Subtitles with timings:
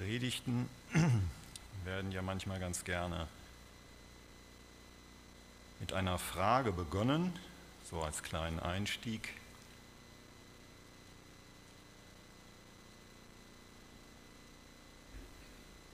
[0.00, 0.66] Predigten
[1.84, 3.28] werden ja manchmal ganz gerne
[5.78, 7.38] mit einer Frage begonnen,
[7.90, 9.28] so als kleinen Einstieg.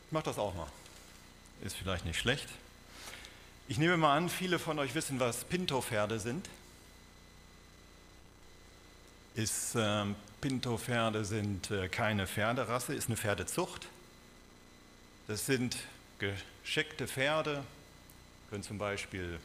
[0.06, 0.68] Ich mache das auch mal.
[1.62, 2.48] Ist vielleicht nicht schlecht.
[3.66, 6.48] Ich nehme mal an, viele von euch wissen, was Pinto-Pferde sind.
[9.34, 10.04] Ist, äh,
[10.40, 13.88] Pinto-Pferde sind äh, keine Pferderasse, ist eine Pferdezucht.
[15.28, 15.76] Das sind
[16.18, 17.64] gescheckte Pferde,
[18.48, 19.40] können zum Beispiel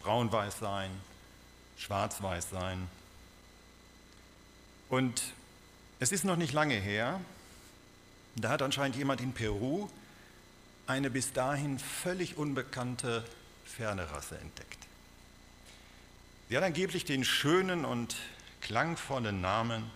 [0.00, 0.90] braun-weiß sein,
[1.76, 2.88] schwarz-weiß sein.
[4.88, 5.22] Und
[6.00, 7.20] es ist noch nicht lange her,
[8.36, 9.90] da hat anscheinend jemand in Peru
[10.86, 13.22] eine bis dahin völlig unbekannte
[13.66, 14.78] Pferderasse entdeckt.
[16.48, 18.16] Sie hat angeblich den schönen und
[18.62, 19.90] klangvollen Namen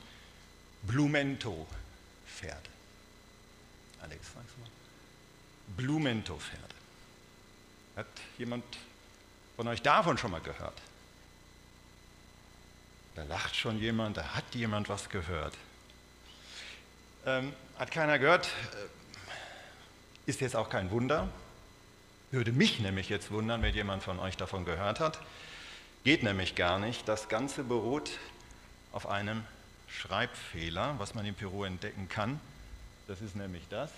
[0.83, 2.69] Blumento-Pferde.
[4.03, 4.32] Alex?
[5.77, 6.75] Blumento-Pferde.
[7.97, 8.06] Hat
[8.39, 8.65] jemand
[9.56, 10.81] von euch davon schon mal gehört?
[13.15, 15.55] Da lacht schon jemand, da hat jemand was gehört.
[17.27, 21.28] Ähm, hat keiner gehört, äh, ist jetzt auch kein Wunder.
[22.31, 25.20] Würde mich nämlich jetzt wundern, wenn jemand von euch davon gehört hat.
[26.05, 27.06] Geht nämlich gar nicht.
[27.06, 28.11] Das Ganze beruht
[28.93, 29.45] auf einem
[29.89, 32.41] Schreibfehler, was man in Peru entdecken kann.
[33.06, 33.91] Das ist nämlich das.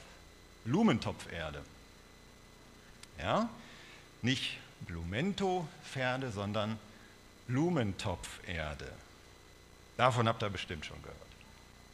[0.65, 1.63] Blumentopferde.
[3.19, 3.49] Ja?
[4.23, 6.79] Nicht Blumento-Pferde, sondern
[7.47, 8.91] Blumentopferde.
[9.97, 11.19] Davon habt ihr bestimmt schon gehört.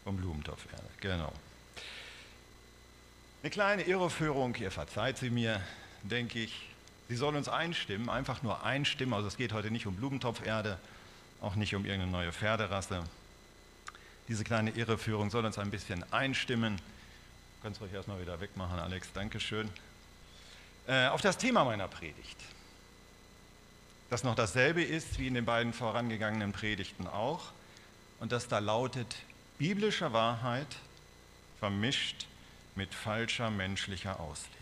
[0.04, 1.32] Vom Blumentopferde, genau.
[3.42, 5.60] Eine kleine Irreführung, ihr verzeiht sie mir,
[6.02, 6.68] denke ich.
[7.08, 9.14] Sie soll uns einstimmen, einfach nur einstimmen.
[9.14, 10.78] Also es geht heute nicht um Blumentopferde,
[11.40, 13.02] auch nicht um irgendeine neue Pferderasse.
[14.28, 16.80] Diese kleine Irreführung soll uns ein bisschen einstimmen
[17.62, 19.68] Kannst euch erstmal wieder wegmachen, Alex, Dankeschön.
[20.86, 22.38] Äh, auf das Thema meiner Predigt,
[24.08, 27.52] das noch dasselbe ist wie in den beiden vorangegangenen Predigten auch,
[28.18, 29.14] und das da lautet,
[29.58, 30.74] biblische Wahrheit
[31.58, 32.26] vermischt
[32.76, 34.56] mit falscher menschlicher Auslegung.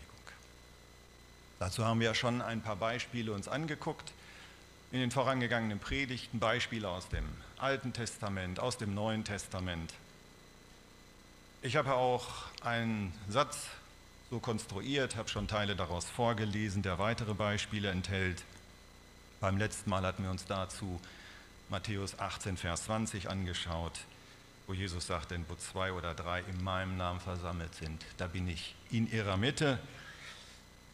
[1.57, 4.11] Dazu haben wir ja schon ein paar Beispiele uns angeguckt
[4.91, 7.25] in den vorangegangenen Predigten, Beispiele aus dem
[7.59, 9.93] Alten Testament, aus dem Neuen Testament.
[11.61, 12.25] Ich habe auch
[12.61, 13.67] einen Satz
[14.29, 18.45] so konstruiert, habe schon Teile daraus vorgelesen, der weitere Beispiele enthält.
[19.41, 21.01] Beim letzten Mal hatten wir uns dazu
[21.67, 23.99] Matthäus 18, Vers 20 angeschaut,
[24.67, 28.47] wo Jesus sagt, denn wo zwei oder drei in meinem Namen versammelt sind, da bin
[28.47, 29.79] ich in ihrer Mitte.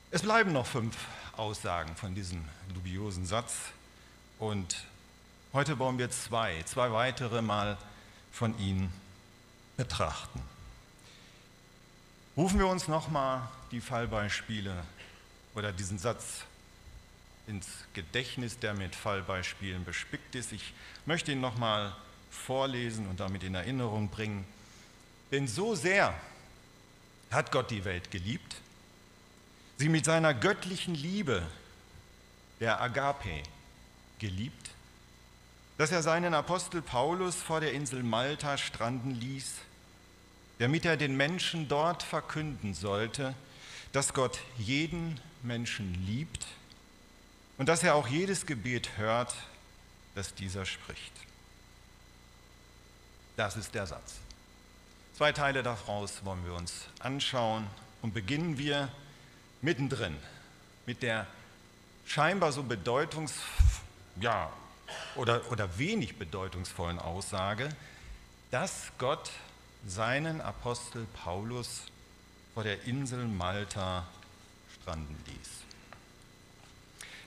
[0.10, 0.98] Es bleiben noch fünf
[1.38, 2.44] Aussagen von diesem
[2.74, 3.54] dubiosen Satz
[4.40, 4.84] und
[5.54, 7.78] heute wollen wir zwei, zwei weitere mal
[8.32, 8.92] von ihnen
[9.78, 10.42] betrachten.
[12.38, 14.84] Rufen wir uns nochmal die Fallbeispiele
[15.54, 16.42] oder diesen Satz
[17.48, 20.52] ins Gedächtnis, der mit Fallbeispielen bespickt ist.
[20.52, 20.74] Ich
[21.06, 21.96] möchte ihn nochmal
[22.30, 24.46] vorlesen und damit in Erinnerung bringen.
[25.32, 26.14] Denn so sehr
[27.32, 28.56] hat Gott die Welt geliebt,
[29.78, 31.42] sie mit seiner göttlichen Liebe,
[32.60, 33.44] der Agape,
[34.20, 34.72] geliebt,
[35.78, 39.54] dass er seinen Apostel Paulus vor der Insel Malta stranden ließ
[40.60, 43.34] damit er den Menschen dort verkünden sollte,
[43.92, 46.46] dass Gott jeden Menschen liebt
[47.58, 49.34] und dass er auch jedes Gebet hört,
[50.16, 51.14] das dieser spricht.
[53.38, 54.16] Das ist der Satz.
[55.18, 57.68] Zwei Teile daraus wollen wir uns anschauen
[58.02, 58.90] und beginnen wir
[59.62, 60.16] mittendrin
[60.86, 61.28] mit der
[62.06, 63.34] scheinbar so bedeutungs
[64.20, 64.52] ja,
[65.16, 67.70] oder, oder wenig bedeutungsvollen Aussage,
[68.52, 69.32] dass Gott
[69.88, 71.84] seinen Apostel Paulus
[72.54, 74.08] vor der Insel Malta
[74.82, 75.50] stranden ließ.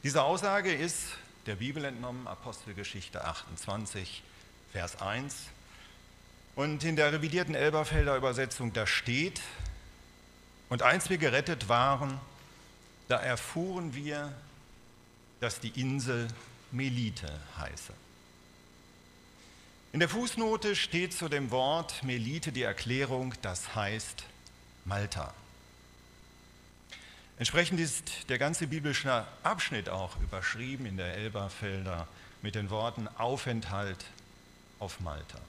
[0.02, 1.08] Diese Aussage ist
[1.46, 4.22] der Bibel entnommen, Apostelgeschichte 28,
[4.72, 5.34] Vers 1.
[6.56, 9.40] Und in der revidierten Elberfelder Übersetzung, da steht,
[10.68, 12.20] und als wir gerettet waren,
[13.08, 14.32] da erfuhren wir,
[15.40, 16.28] dass die Insel
[16.70, 17.92] Melite heiße.
[19.90, 24.24] In der Fußnote steht zu dem Wort Melite die Erklärung, das heißt
[24.84, 25.32] Malta.
[27.38, 32.06] Entsprechend ist der ganze biblische Abschnitt auch überschrieben in der Elberfelder
[32.42, 34.04] mit den Worten Aufenthalt
[34.78, 35.40] auf Malta.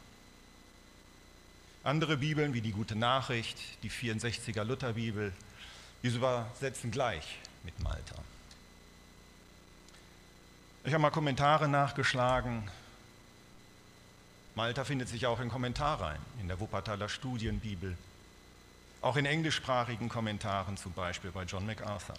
[1.84, 5.34] Andere Bibeln wie die Gute Nachricht, die 64er Lutherbibel,
[6.02, 8.16] diese übersetzen gleich mit Malta.
[10.86, 12.70] Ich habe mal Kommentare nachgeschlagen
[14.60, 17.98] Malta findet sich auch in Kommentarreihen in der Wuppertaler Studienbibel.
[19.02, 22.16] auch in englischsprachigen Kommentaren zum Beispiel bei John MacArthur.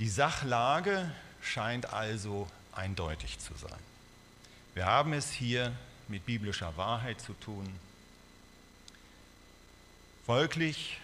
[0.00, 3.78] Die Sachlage scheint also eindeutig zu sein.
[4.74, 5.72] Wir haben es hier
[6.08, 7.72] mit biblischer Wahrheit zu tun.
[10.26, 10.98] Folglich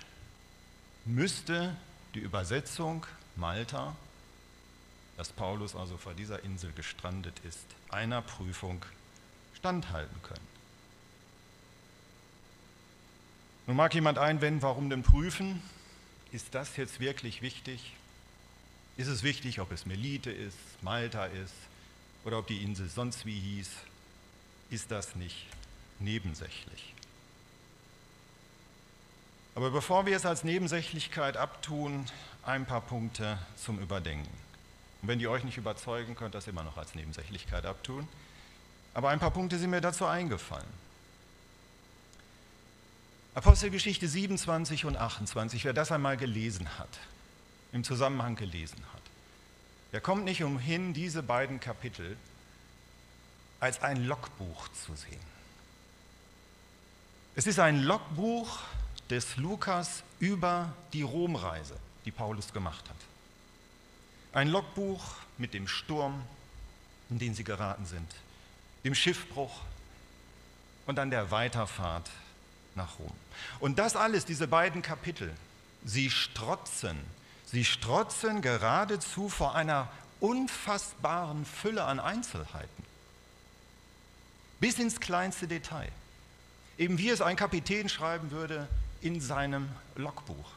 [1.04, 1.76] müsste
[2.14, 3.06] die Übersetzung
[3.36, 3.94] Malta,
[5.16, 8.84] dass Paulus also vor dieser Insel gestrandet ist, einer Prüfung
[9.54, 10.54] standhalten können.
[13.66, 15.62] Nun mag jemand einwenden, warum denn prüfen?
[16.32, 17.94] Ist das jetzt wirklich wichtig?
[18.96, 21.54] Ist es wichtig, ob es Melite ist, Malta ist
[22.24, 23.70] oder ob die Insel sonst wie hieß?
[24.70, 25.46] Ist das nicht
[25.98, 26.94] nebensächlich?
[29.54, 32.06] Aber bevor wir es als Nebensächlichkeit abtun,
[32.42, 34.30] ein paar Punkte zum Überdenken.
[35.04, 38.08] Und wenn die euch nicht überzeugen, könnt ihr das immer noch als Nebensächlichkeit abtun.
[38.94, 40.64] Aber ein paar Punkte sind mir dazu eingefallen.
[43.34, 46.88] Apostelgeschichte 27 und 28, wer das einmal gelesen hat,
[47.72, 49.02] im Zusammenhang gelesen hat,
[49.92, 52.16] der kommt nicht umhin, diese beiden Kapitel
[53.60, 55.20] als ein Logbuch zu sehen.
[57.36, 58.58] Es ist ein Logbuch
[59.10, 63.13] des Lukas über die Romreise, die Paulus gemacht hat.
[64.34, 65.02] Ein Logbuch
[65.38, 66.22] mit dem Sturm,
[67.08, 68.12] in den sie geraten sind,
[68.82, 69.60] dem Schiffbruch
[70.86, 72.10] und dann der Weiterfahrt
[72.74, 73.12] nach Rom.
[73.60, 75.32] Und das alles, diese beiden Kapitel,
[75.84, 76.98] sie strotzen,
[77.46, 79.88] sie strotzen geradezu vor einer
[80.18, 82.84] unfassbaren Fülle an Einzelheiten.
[84.58, 85.92] Bis ins kleinste Detail.
[86.76, 88.66] Eben wie es ein Kapitän schreiben würde
[89.00, 90.50] in seinem Logbuch.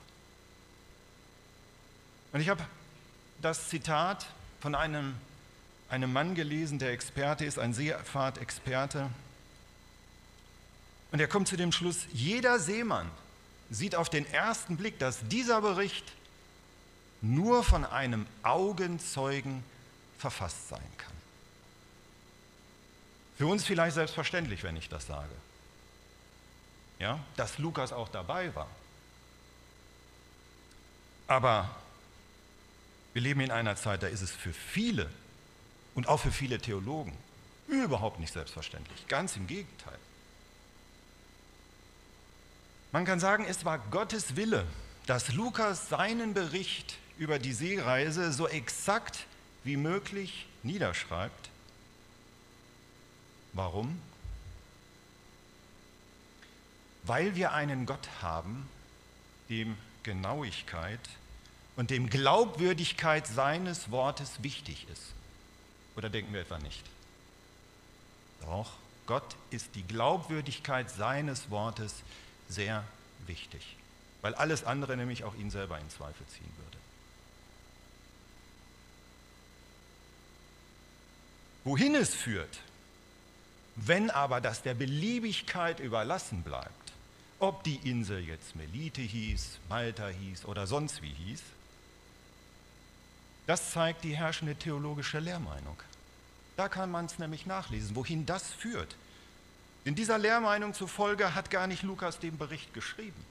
[2.34, 2.66] Und ich habe
[3.42, 4.26] das Zitat
[4.60, 5.16] von einem,
[5.90, 9.10] einem Mann gelesen, der Experte ist, ein Seefahrtexperte,
[11.12, 13.10] und er kommt zu dem Schluss, jeder Seemann
[13.70, 16.06] sieht auf den ersten Blick, dass dieser Bericht
[17.22, 19.64] nur von einem Augenzeugen
[20.20, 21.14] verfasst sein kann.
[23.38, 25.34] Für uns vielleicht selbstverständlich, wenn ich das sage.
[27.00, 28.68] Ja, dass Lukas auch dabei war.
[31.28, 31.70] Aber
[33.18, 35.10] wir leben in einer Zeit, da ist es für viele
[35.96, 37.18] und auch für viele Theologen
[37.68, 39.08] überhaupt nicht selbstverständlich.
[39.08, 39.98] Ganz im Gegenteil.
[42.92, 44.68] Man kann sagen, es war Gottes Wille,
[45.08, 49.26] dass Lukas seinen Bericht über die Seereise so exakt
[49.64, 51.50] wie möglich niederschreibt.
[53.54, 54.00] Warum?
[57.02, 58.70] Weil wir einen Gott haben,
[59.50, 61.00] dem Genauigkeit
[61.78, 65.14] und dem Glaubwürdigkeit seines Wortes wichtig ist.
[65.96, 66.84] Oder denken wir etwa nicht?
[68.42, 68.72] Doch,
[69.06, 71.96] Gott ist die Glaubwürdigkeit seines Wortes
[72.50, 72.84] sehr
[73.26, 73.78] wichtig,
[74.22, 76.78] weil alles andere nämlich auch ihn selber in Zweifel ziehen würde.
[81.64, 82.60] Wohin es führt,
[83.76, 86.72] wenn aber das der Beliebigkeit überlassen bleibt,
[87.40, 91.44] ob die Insel jetzt Melite hieß, Malta hieß oder sonst wie hieß,
[93.48, 95.82] das zeigt die herrschende theologische Lehrmeinung.
[96.58, 98.96] Da kann man es nämlich nachlesen, wohin das führt.
[99.86, 103.26] In dieser Lehrmeinung zufolge hat gar nicht Lukas den Bericht geschrieben,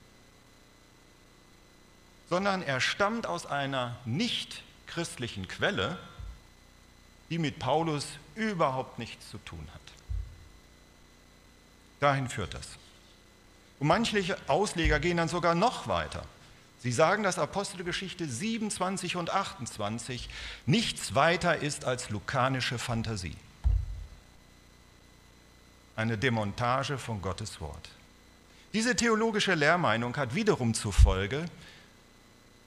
[2.30, 5.98] sondern er stammt aus einer nicht christlichen Quelle,
[7.28, 8.06] die mit Paulus
[8.36, 9.80] überhaupt nichts zu tun hat.
[12.00, 12.68] Dahin führt das.
[13.78, 16.24] Und manche Ausleger gehen dann sogar noch weiter.
[16.86, 20.28] Sie sagen, dass Apostelgeschichte 27 und 28
[20.66, 23.36] nichts weiter ist als lukanische Fantasie
[25.96, 27.88] eine Demontage von Gottes Wort.
[28.72, 31.46] Diese theologische Lehrmeinung hat wiederum zur Folge,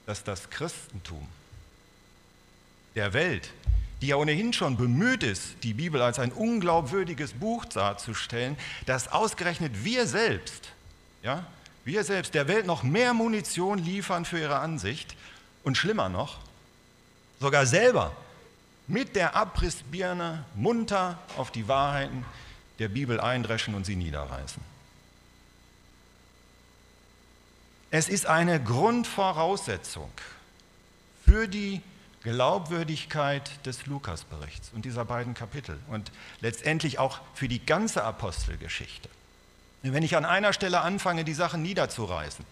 [0.06, 1.26] dass das Christentum
[2.96, 3.50] der Welt,
[4.02, 9.86] die ja ohnehin schon bemüht ist, die Bibel als ein unglaubwürdiges Buch darzustellen, dass ausgerechnet
[9.86, 10.74] wir selbst,
[11.24, 11.48] ja,
[11.86, 15.16] wir selbst der Welt noch mehr Munition liefern für ihre Ansicht
[15.64, 16.38] und schlimmer noch,
[17.40, 18.16] sogar selber
[18.88, 22.26] mit der Abrissbirne munter auf die Wahrheiten
[22.80, 24.62] der Bibel eindreschen und sie niederreißen.
[27.92, 30.12] Es ist eine Grundvoraussetzung
[31.26, 31.82] für die
[32.22, 39.10] Glaubwürdigkeit des Lukasberichts und dieser beiden Kapitel und letztendlich auch für die ganze Apostelgeschichte.
[39.82, 42.46] Wenn ich an einer Stelle anfange, die Sachen niederzureißen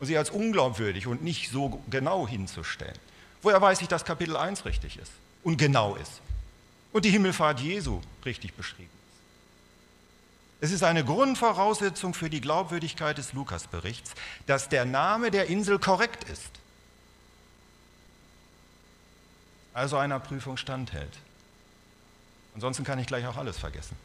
[0.00, 2.98] und sie als unglaubwürdig und nicht so genau hinzustellen,
[3.42, 6.20] woher weiß ich, dass Kapitel 1 richtig ist und genau ist
[6.92, 8.90] und die Himmelfahrt Jesu richtig beschrieben
[10.60, 14.14] Es ist eine Grundvoraussetzung für die Glaubwürdigkeit des Lukasberichts,
[14.46, 16.50] dass der Name der Insel korrekt ist.
[19.74, 21.12] Also einer Prüfung standhält.
[22.54, 23.96] Ansonsten kann ich gleich auch alles vergessen.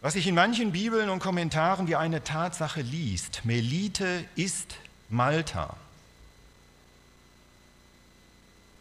[0.00, 4.76] Was sich in manchen Bibeln und Kommentaren wie eine Tatsache liest, Melite ist
[5.08, 5.76] Malta.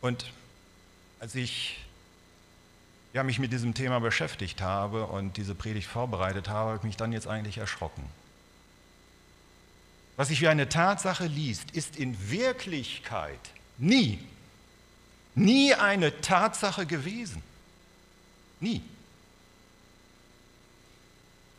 [0.01, 0.31] Und
[1.19, 1.79] als ich
[3.15, 6.98] ja, mich mit diesem Thema beschäftigt habe und diese Predigt vorbereitet habe, habe ich mich
[6.98, 8.03] dann jetzt eigentlich erschrocken.
[10.17, 13.39] Was sich wie eine Tatsache liest, ist in Wirklichkeit
[13.77, 14.19] nie,
[15.34, 17.41] nie eine Tatsache gewesen.
[18.60, 18.81] Nie.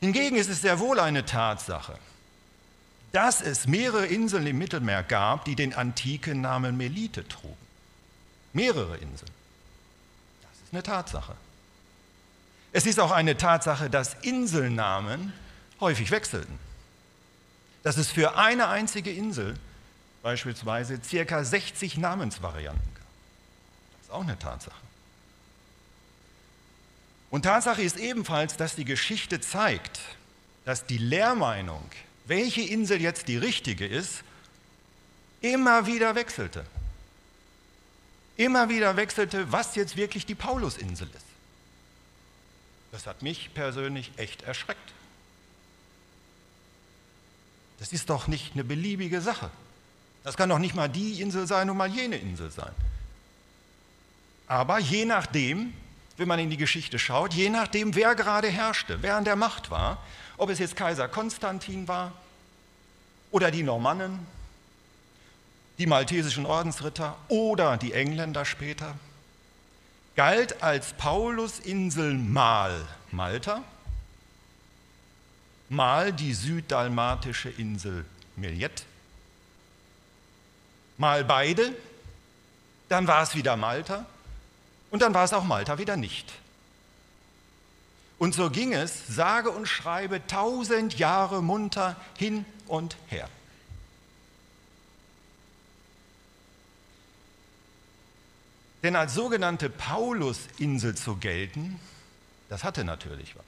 [0.01, 1.99] Hingegen ist es sehr wohl eine Tatsache,
[3.13, 7.57] dass es mehrere Inseln im Mittelmeer gab, die den antiken Namen Melite trugen.
[8.53, 9.31] Mehrere Inseln.
[10.43, 11.35] Das ist eine Tatsache.
[12.73, 15.33] Es ist auch eine Tatsache, dass Inselnamen
[15.81, 16.59] häufig wechselten.
[17.83, 19.59] Dass es für eine einzige Insel
[20.23, 23.07] beispielsweise circa 60 Namensvarianten gab.
[23.93, 24.86] Das ist auch eine Tatsache.
[27.31, 30.01] Und Tatsache ist ebenfalls, dass die Geschichte zeigt,
[30.65, 31.85] dass die Lehrmeinung,
[32.27, 34.23] welche Insel jetzt die richtige ist,
[35.41, 36.65] immer wieder wechselte.
[38.37, 41.25] Immer wieder wechselte, was jetzt wirklich die Paulusinsel ist.
[42.93, 44.93] Das hat mich persönlich echt erschreckt.
[47.79, 49.51] Das ist doch nicht eine beliebige Sache.
[50.25, 52.73] Das kann doch nicht mal die Insel sein und mal jene Insel sein.
[54.47, 55.73] Aber je nachdem,
[56.17, 59.71] wenn man in die Geschichte schaut, je nachdem, wer gerade herrschte, wer an der Macht
[59.71, 60.03] war,
[60.37, 62.13] ob es jetzt Kaiser Konstantin war
[63.31, 64.27] oder die Normannen,
[65.79, 68.95] die maltesischen Ordensritter oder die Engländer später,
[70.15, 73.63] galt als Paulusinsel mal Malta,
[75.69, 78.07] mal die süddalmatische Insel
[78.37, 78.85] Millet,
[80.97, 81.75] mal beide,
[82.89, 84.07] dann war es wieder Malta
[84.97, 86.33] und dann war es auch Malta wieder nicht.
[88.19, 93.29] Und so ging es, sage und schreibe, tausend Jahre munter hin und her.
[98.83, 101.79] Denn als sogenannte Paulusinsel zu gelten,
[102.49, 103.45] das hatte natürlich was.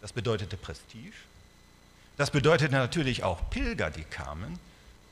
[0.00, 1.14] Das bedeutete Prestige.
[2.16, 4.58] Das bedeutete natürlich auch Pilger, die kamen.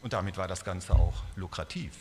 [0.02, 1.92] Und damit war das Ganze auch lukrativ.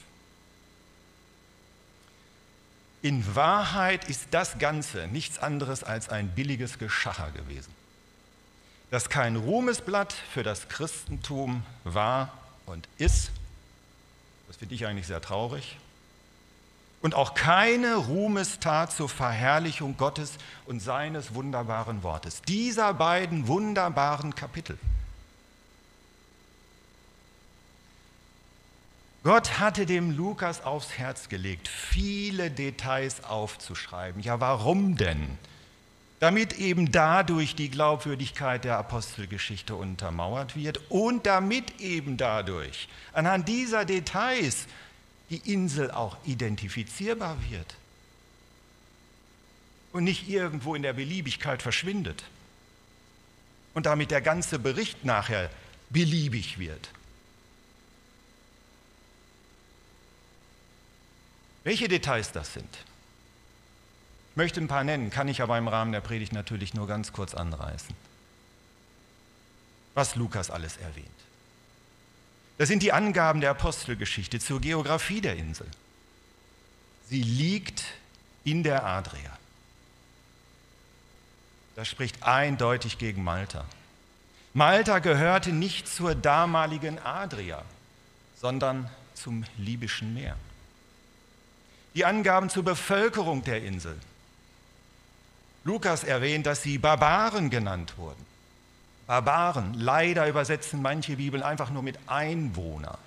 [3.01, 7.73] In Wahrheit ist das Ganze nichts anderes als ein billiges Geschacher gewesen,
[8.91, 12.33] das kein Ruhmesblatt für das Christentum war
[12.65, 13.31] und ist.
[14.47, 15.77] Das finde ich eigentlich sehr traurig
[17.01, 20.33] und auch keine Ruhmestat zur Verherrlichung Gottes
[20.65, 22.41] und seines wunderbaren Wortes.
[22.41, 24.77] Dieser beiden wunderbaren Kapitel.
[29.23, 34.21] Gott hatte dem Lukas aufs Herz gelegt, viele Details aufzuschreiben.
[34.21, 35.37] Ja, warum denn?
[36.21, 43.83] Damit eben dadurch die Glaubwürdigkeit der Apostelgeschichte untermauert wird und damit eben dadurch anhand dieser
[43.83, 44.67] Details
[45.29, 47.75] die Insel auch identifizierbar wird
[49.91, 52.23] und nicht irgendwo in der Beliebigkeit verschwindet
[53.73, 55.49] und damit der ganze Bericht nachher
[55.89, 56.89] beliebig wird.
[61.63, 62.77] Welche Details das sind?
[64.31, 67.11] Ich möchte ein paar nennen, kann ich aber im Rahmen der Predigt natürlich nur ganz
[67.11, 67.95] kurz anreißen.
[69.93, 71.07] Was Lukas alles erwähnt.
[72.57, 75.67] Das sind die Angaben der Apostelgeschichte zur Geografie der Insel.
[77.07, 77.83] Sie liegt
[78.43, 79.37] in der Adria.
[81.75, 83.65] Das spricht eindeutig gegen Malta.
[84.53, 87.63] Malta gehörte nicht zur damaligen Adria,
[88.39, 90.35] sondern zum Libyschen Meer.
[91.95, 93.97] Die Angaben zur Bevölkerung der Insel.
[95.63, 98.25] Lukas erwähnt, dass sie Barbaren genannt wurden.
[99.07, 99.73] Barbaren.
[99.73, 102.99] Leider übersetzen manche Bibeln einfach nur mit Einwohner.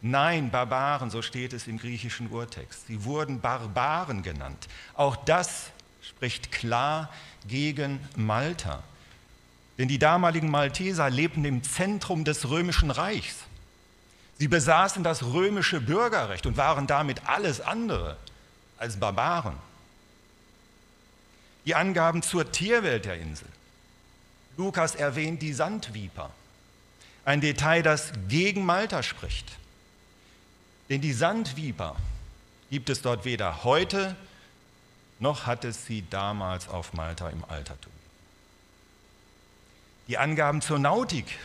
[0.00, 2.86] Nein, Barbaren, so steht es im griechischen Urtext.
[2.86, 4.68] Sie wurden Barbaren genannt.
[4.94, 5.70] Auch das
[6.02, 7.10] spricht klar
[7.46, 8.82] gegen Malta.
[9.78, 13.36] Denn die damaligen Malteser lebten im Zentrum des römischen Reichs.
[14.44, 18.18] Sie besaßen das römische Bürgerrecht und waren damit alles andere
[18.76, 19.56] als Barbaren.
[21.64, 23.48] Die Angaben zur Tierwelt der Insel.
[24.58, 26.28] Lukas erwähnt die Sandviper,
[27.24, 29.50] ein Detail, das gegen Malta spricht.
[30.90, 31.96] Denn die Sandviper
[32.68, 34.14] gibt es dort weder heute,
[35.20, 37.94] noch hat es sie damals auf Malta im Altertum.
[40.06, 41.38] die Angaben zur Nautik.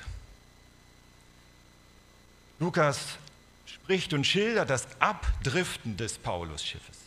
[2.59, 3.17] Lukas
[3.65, 6.97] spricht und schildert das Abdriften des Paulusschiffes.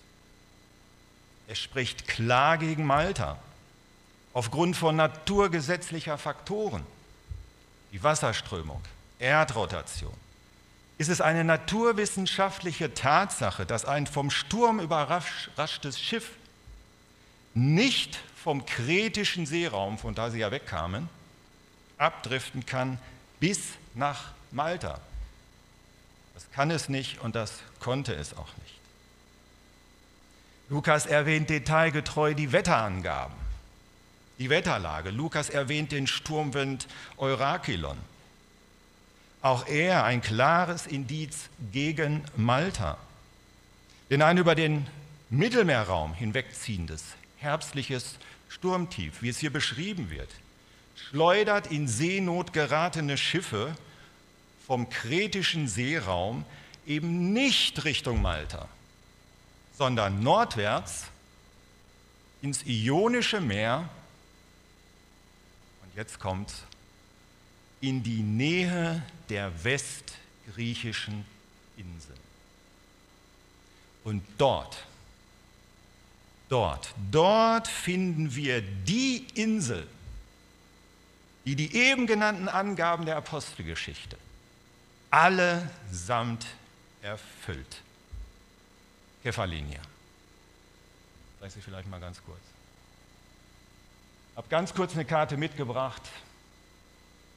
[1.49, 3.39] Er spricht klar gegen Malta
[4.33, 6.87] aufgrund von naturgesetzlicher Faktoren,
[7.93, 8.81] die Wasserströmung,
[9.19, 10.15] Erdrotation.
[10.99, 16.31] Ist es eine naturwissenschaftliche Tatsache, dass ein vom Sturm überraschtes Schiff
[17.55, 21.09] nicht vom kretischen Seeraum, von da sie ja wegkamen,
[21.99, 22.99] abdriften kann
[23.41, 23.61] bis
[23.95, 25.01] nach Malta.
[26.43, 28.79] Das kann es nicht und das konnte es auch nicht.
[30.69, 33.37] Lukas erwähnt detailgetreu die Wetterangaben,
[34.39, 35.11] die Wetterlage.
[35.11, 37.97] Lukas erwähnt den Sturmwind Eurakilon.
[39.41, 42.99] Auch er ein klares Indiz gegen Malta.
[44.11, 44.87] Denn ein über den
[45.31, 47.05] Mittelmeerraum hinwegziehendes
[47.39, 48.17] herbstliches
[48.49, 50.31] Sturmtief, wie es hier beschrieben wird,
[50.97, 53.77] schleudert in Seenot geratene Schiffe
[54.67, 56.45] vom kretischen Seeraum
[56.87, 58.69] eben nicht Richtung Malta,
[59.77, 61.07] sondern nordwärts
[62.43, 63.89] ins Ionische Meer
[65.83, 66.53] und jetzt kommt
[67.81, 71.25] in die Nähe der westgriechischen
[71.77, 72.19] Inseln.
[74.05, 74.85] Und dort,
[76.49, 79.87] dort, dort finden wir die Insel,
[81.45, 84.17] die die eben genannten Angaben der Apostelgeschichte
[85.13, 86.47] allesamt
[87.03, 87.83] erfüllt.
[89.23, 89.81] Kephalinia.
[91.41, 92.41] Sag ich vielleicht mal ganz kurz.
[94.31, 96.03] Ich habe ganz kurz eine Karte mitgebracht,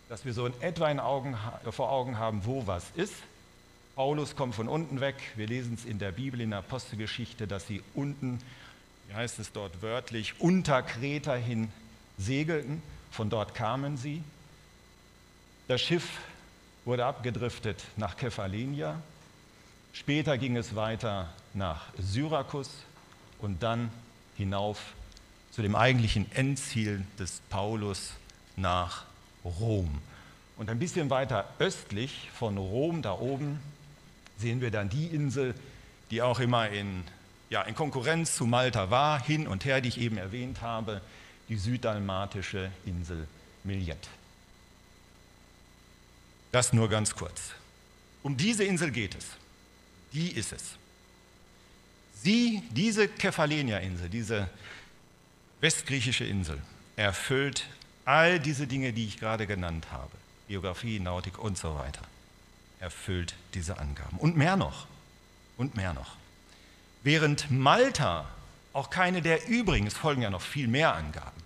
[0.08, 1.38] dass wir so in etwa in Augen,
[1.72, 3.14] vor Augen haben, wo was ist.
[3.96, 5.16] Paulus kommt von unten weg.
[5.36, 8.40] Wir lesen es in der Bibel, in der Apostelgeschichte, dass sie unten,
[9.08, 11.72] wie heißt es dort wörtlich, unter Kreta hin
[12.18, 12.82] segelten.
[13.12, 14.24] Von dort kamen sie.
[15.68, 16.08] Das Schiff
[16.86, 19.02] wurde abgedriftet nach Kephalinia.
[19.92, 22.70] Später ging es weiter nach Syrakus
[23.40, 23.90] und dann
[24.38, 24.94] hinauf
[25.52, 28.14] zu dem eigentlichen Endziel des Paulus
[28.56, 29.06] nach
[29.44, 30.00] Rom.
[30.58, 33.60] Und ein bisschen weiter östlich von Rom, da oben,
[34.38, 35.56] sehen wir dann die Insel,
[36.12, 37.04] die auch immer in,
[37.50, 41.02] ja, in Konkurrenz zu Malta war, hin und her, die ich eben erwähnt habe,
[41.50, 43.28] die süddalmatische Insel
[43.64, 44.10] Millet.
[46.56, 47.52] Das nur ganz kurz.
[48.24, 49.26] Um diese Insel geht es.
[50.14, 50.78] Die ist es.
[52.24, 54.50] Sie, diese Kephalenia-Insel, diese
[55.60, 56.62] westgriechische Insel,
[56.96, 57.68] erfüllt
[58.06, 60.14] all diese Dinge, die ich gerade genannt habe.
[60.48, 62.04] Geografie, Nautik und so weiter.
[62.80, 64.18] Erfüllt diese Angaben.
[64.18, 64.88] Und mehr noch.
[65.58, 66.16] Und mehr noch.
[67.04, 68.30] Während Malta
[68.72, 71.44] auch keine der übrigen, es folgen ja noch viel mehr Angaben,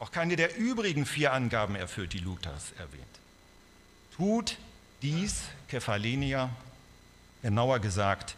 [0.00, 3.20] auch keine der übrigen vier Angaben erfüllt, die Luthers erwähnt
[4.20, 4.58] tut
[5.00, 6.50] dies Kephalinia,
[7.40, 8.36] genauer gesagt,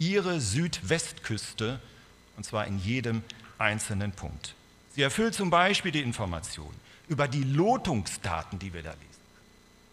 [0.00, 1.80] ihre Südwestküste,
[2.36, 3.22] und zwar in jedem
[3.56, 4.56] einzelnen Punkt.
[4.96, 6.74] Sie erfüllt zum Beispiel die Information
[7.06, 9.06] über die Lotungsdaten, die wir da lesen.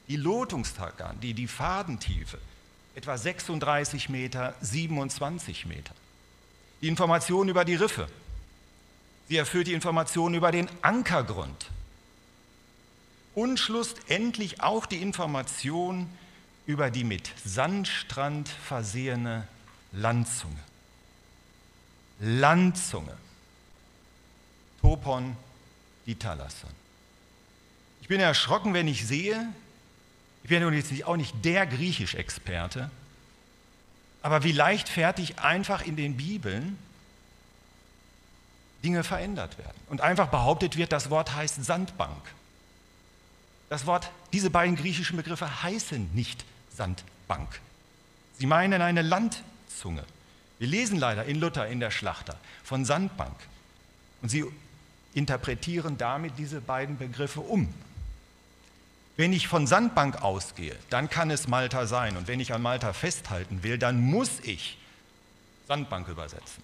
[0.07, 2.39] Die Lotungsdaten, die, die Fadentiefe,
[2.95, 5.93] etwa 36 Meter, 27 Meter.
[6.81, 8.07] Die Information über die Riffe.
[9.27, 11.69] Sie erfüllt die Information über den Ankergrund,
[13.39, 16.09] und schlussendlich auch die Information
[16.65, 19.47] über die mit Sandstrand versehene
[19.93, 20.59] Landzunge.
[22.19, 23.15] Landzunge.
[24.81, 25.37] Topon
[26.05, 26.69] die Talasson.
[28.01, 29.47] Ich bin erschrocken, wenn ich sehe,
[30.43, 32.91] ich bin jetzt auch nicht der Griechisch-Experte,
[34.21, 36.77] aber wie leichtfertig einfach in den Bibeln
[38.83, 42.21] Dinge verändert werden und einfach behauptet wird, das Wort heißt Sandbank.
[43.69, 46.43] Das Wort, diese beiden griechischen Begriffe heißen nicht
[46.75, 47.59] Sandbank.
[48.37, 50.03] Sie meinen eine Landzunge.
[50.57, 53.35] Wir lesen leider in Luther in der Schlachter von Sandbank.
[54.21, 54.43] Und sie
[55.13, 57.73] interpretieren damit diese beiden Begriffe um.
[59.17, 62.17] Wenn ich von Sandbank ausgehe, dann kann es Malta sein.
[62.17, 64.77] Und wenn ich an Malta festhalten will, dann muss ich
[65.67, 66.63] Sandbank übersetzen.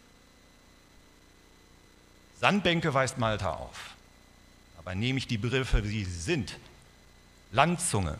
[2.39, 3.95] Sandbänke weist Malta auf.
[4.77, 6.57] Aber nehme ich die Begriffe, wie sie sind,
[7.55, 8.17] Landzunge,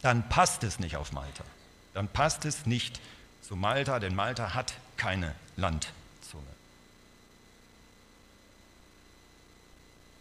[0.00, 1.44] dann passt es nicht auf Malta.
[1.92, 3.00] Dann passt es nicht
[3.42, 5.92] zu Malta, denn Malta hat keine Landzunge.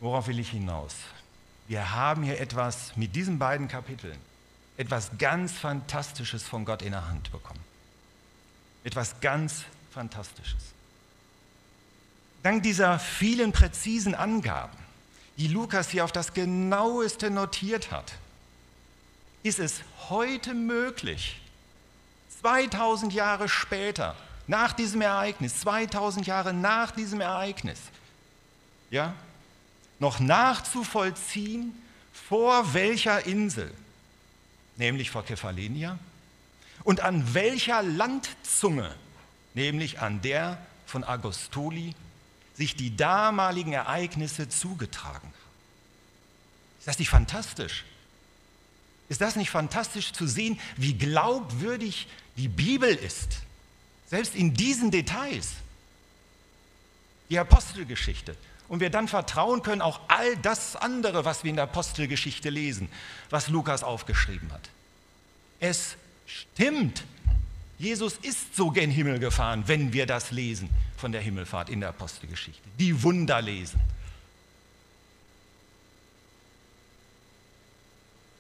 [0.02, 0.94] Worauf will ich hinaus?
[1.68, 4.20] Wir haben hier etwas mit diesen beiden Kapiteln,
[4.76, 7.64] etwas ganz Fantastisches von Gott in der Hand bekommen.
[8.84, 10.74] Etwas ganz Fantastisches.
[12.42, 14.84] Dank dieser vielen präzisen Angaben
[15.38, 18.14] die Lukas hier auf das genaueste notiert hat,
[19.44, 21.40] ist es heute möglich,
[22.42, 24.16] 2000 Jahre später,
[24.48, 27.80] nach diesem Ereignis, 2000 Jahre nach diesem Ereignis,
[28.90, 29.14] ja,
[30.00, 31.74] noch nachzuvollziehen,
[32.12, 33.74] vor welcher Insel,
[34.78, 35.98] nämlich vor Kephalenia,
[36.84, 38.94] und an welcher Landzunge,
[39.54, 41.96] nämlich an der von Agostoli,
[42.56, 45.34] sich die damaligen Ereignisse zugetragen haben.
[46.80, 47.86] Ist das nicht fantastisch?
[49.14, 53.44] Ist das nicht fantastisch zu sehen, wie glaubwürdig die Bibel ist?
[54.08, 55.52] Selbst in diesen Details.
[57.30, 58.36] Die Apostelgeschichte.
[58.68, 62.90] Und wir dann vertrauen können, auch all das andere, was wir in der Apostelgeschichte lesen,
[63.30, 64.68] was Lukas aufgeschrieben hat.
[65.60, 65.96] Es
[66.26, 67.04] stimmt.
[67.78, 71.90] Jesus ist so gen Himmel gefahren, wenn wir das lesen von der Himmelfahrt in der
[71.90, 72.68] Apostelgeschichte.
[72.80, 73.80] Die Wunder lesen.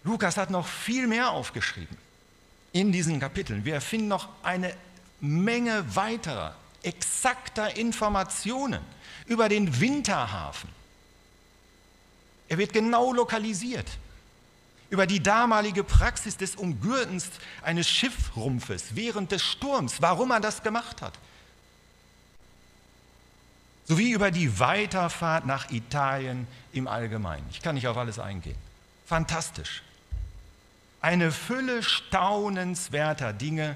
[0.04, 1.98] Lukas hat noch viel mehr aufgeschrieben
[2.74, 3.63] in diesen Kapiteln.
[3.66, 4.76] Wir finden noch eine
[5.22, 8.82] Menge weiterer, exakter Informationen
[9.28, 10.70] über den Winterhafen.
[12.50, 13.88] Er wird genau lokalisiert
[14.89, 17.30] über die damalige Praxis des Umgürtens
[17.62, 21.13] eines Schiffrumpfes während des Sturms, warum er das gemacht hat.
[23.86, 27.46] Sowie über die Weiterfahrt nach Italien im Allgemeinen.
[27.50, 28.58] Ich kann nicht auf alles eingehen.
[29.06, 29.82] Fantastisch.
[31.04, 33.76] Eine Fülle staunenswerter Dinge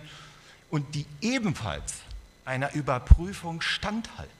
[0.70, 1.96] und die ebenfalls
[2.46, 4.32] einer Überprüfung standhalten.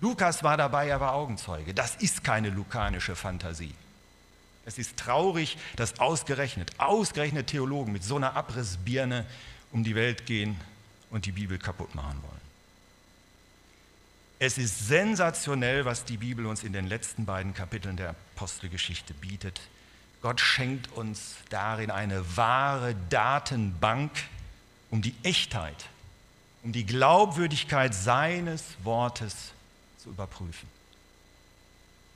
[0.00, 1.74] Lukas war dabei, er war Augenzeuge.
[1.74, 3.72] Das ist keine lukanische Fantasie.
[4.66, 9.24] Es ist traurig, dass ausgerechnet, ausgerechnet Theologen mit so einer Abrissbirne
[9.70, 10.60] um die Welt gehen
[11.10, 12.40] und die Bibel kaputt machen wollen.
[14.40, 19.60] Es ist sensationell, was die Bibel uns in den letzten beiden Kapiteln der Apostelgeschichte bietet.
[20.22, 24.10] Gott schenkt uns darin eine wahre Datenbank,
[24.90, 25.84] um die Echtheit,
[26.62, 29.50] um die Glaubwürdigkeit seines Wortes
[29.98, 30.68] zu überprüfen.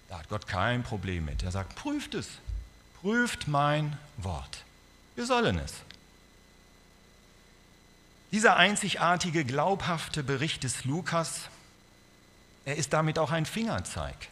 [0.09, 1.43] Da hat Gott kein Problem mit.
[1.43, 2.29] Er sagt, prüft es,
[3.01, 4.63] prüft mein Wort.
[5.17, 5.75] Wir sollen es.
[8.31, 11.49] Dieser einzigartige, glaubhafte Bericht des Lukas,
[12.65, 14.29] er ist damit auch ein Fingerzeig.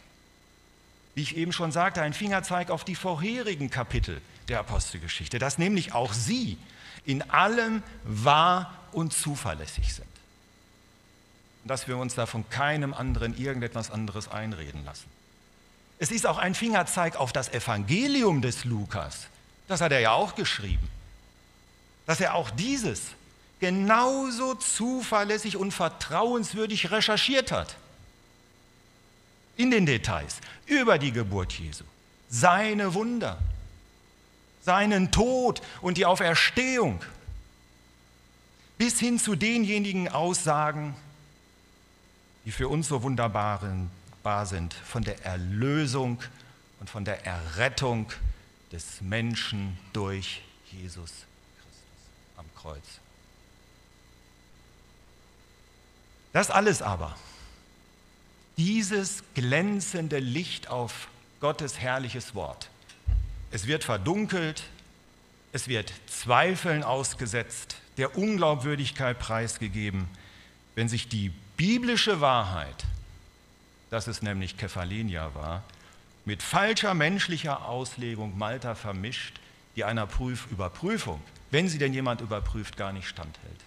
[1.15, 5.93] Wie ich eben schon sagte, ein Fingerzeig auf die vorherigen Kapitel der Apostelgeschichte, dass nämlich
[5.93, 6.57] auch sie
[7.05, 10.07] in allem wahr und zuverlässig sind.
[11.63, 15.09] Und dass wir uns da von keinem anderen irgendetwas anderes einreden lassen.
[15.97, 19.27] Es ist auch ein Fingerzeig auf das Evangelium des Lukas.
[19.67, 20.89] Das hat er ja auch geschrieben.
[22.05, 23.01] Dass er auch dieses
[23.61, 27.77] genauso zuverlässig und vertrauenswürdig recherchiert hat.
[29.57, 31.83] In den Details über die Geburt Jesu,
[32.29, 33.39] seine Wunder,
[34.61, 37.01] seinen Tod und die Auferstehung,
[38.77, 40.95] bis hin zu denjenigen Aussagen,
[42.45, 43.59] die für uns so wunderbar
[44.45, 46.21] sind von der Erlösung
[46.79, 48.11] und von der Errettung
[48.71, 50.41] des Menschen durch
[50.71, 52.83] Jesus Christus am Kreuz.
[56.33, 57.15] Das alles aber,
[58.57, 62.69] dieses glänzende Licht auf Gottes herrliches Wort,
[63.51, 64.63] es wird verdunkelt,
[65.51, 70.07] es wird Zweifeln ausgesetzt, der Unglaubwürdigkeit preisgegeben,
[70.75, 72.85] wenn sich die biblische Wahrheit
[73.95, 75.63] dass es nämlich Kephalinia war,
[76.25, 79.39] mit falscher menschlicher Auslegung Malta vermischt,
[79.77, 83.59] die einer Prüf Überprüfung, wenn sie denn jemand überprüft, gar nicht standhält.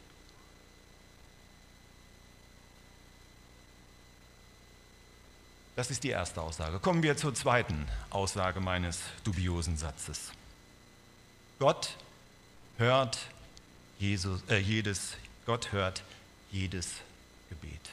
[5.78, 6.80] Das ist die erste Aussage.
[6.80, 10.32] Kommen wir zur zweiten Aussage meines dubiosen Satzes.
[11.60, 11.90] Gott
[12.78, 13.16] hört
[14.00, 15.12] Jesus, äh, jedes,
[15.46, 16.02] Gott hört
[16.50, 16.94] jedes
[17.48, 17.90] Gebet.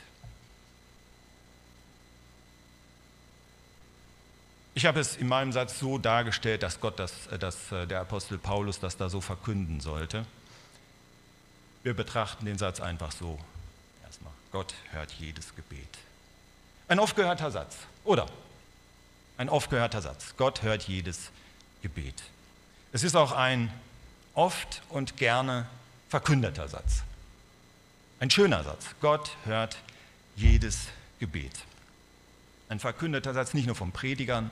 [4.73, 8.01] Ich habe es in meinem Satz so dargestellt, dass Gott, das, äh, dass äh, der
[8.01, 10.25] Apostel Paulus das da so verkünden sollte.
[11.83, 13.39] Wir betrachten den Satz einfach so.
[14.03, 15.99] Erstmal, Gott hört jedes Gebet.
[16.87, 18.27] Ein oft gehörter Satz, oder?
[19.37, 20.35] Ein oft gehörter Satz.
[20.37, 21.31] Gott hört jedes
[21.81, 22.23] Gebet.
[22.93, 23.71] Es ist auch ein
[24.33, 25.67] oft und gerne
[26.09, 27.03] verkündeter Satz.
[28.19, 28.87] Ein schöner Satz.
[29.01, 29.77] Gott hört
[30.35, 30.87] jedes
[31.19, 31.53] Gebet.
[32.69, 34.51] Ein verkündeter Satz nicht nur von Predigern,